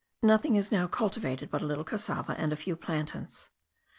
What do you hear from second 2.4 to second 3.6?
a few plantains.